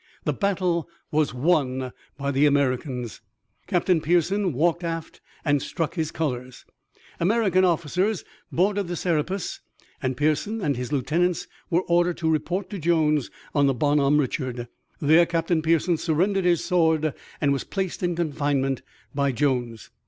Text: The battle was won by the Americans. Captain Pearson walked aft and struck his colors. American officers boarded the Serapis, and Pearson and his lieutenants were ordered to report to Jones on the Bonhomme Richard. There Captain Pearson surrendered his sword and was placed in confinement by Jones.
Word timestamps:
The 0.23 0.33
battle 0.33 0.89
was 1.11 1.31
won 1.31 1.91
by 2.17 2.31
the 2.31 2.47
Americans. 2.47 3.21
Captain 3.67 4.01
Pearson 4.01 4.51
walked 4.51 4.83
aft 4.83 5.21
and 5.45 5.61
struck 5.61 5.93
his 5.93 6.09
colors. 6.09 6.65
American 7.19 7.63
officers 7.63 8.25
boarded 8.51 8.87
the 8.87 8.95
Serapis, 8.95 9.59
and 10.01 10.17
Pearson 10.17 10.59
and 10.59 10.75
his 10.75 10.91
lieutenants 10.91 11.45
were 11.69 11.83
ordered 11.83 12.17
to 12.17 12.31
report 12.31 12.67
to 12.71 12.79
Jones 12.79 13.29
on 13.53 13.67
the 13.67 13.75
Bonhomme 13.75 14.17
Richard. 14.17 14.67
There 14.99 15.27
Captain 15.27 15.61
Pearson 15.61 15.97
surrendered 15.97 16.45
his 16.45 16.65
sword 16.65 17.13
and 17.39 17.53
was 17.53 17.63
placed 17.63 18.01
in 18.01 18.15
confinement 18.15 18.81
by 19.13 19.31
Jones. 19.31 19.91